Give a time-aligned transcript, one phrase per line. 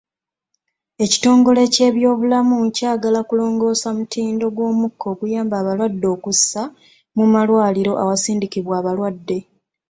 [1.03, 6.61] Ekitongole ky'ebyobulamu kyagala kulongoosa mutindo gw'omukka oguyamba abalwadde okussa
[7.15, 9.37] mu malwaliro awasindikibwa abalwadde